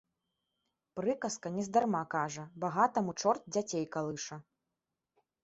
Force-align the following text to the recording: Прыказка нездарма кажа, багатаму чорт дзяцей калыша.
Прыказка 0.99 1.47
нездарма 1.57 2.01
кажа, 2.15 2.43
багатаму 2.65 3.11
чорт 3.25 3.43
дзяцей 3.53 3.85
калыша. 3.99 4.35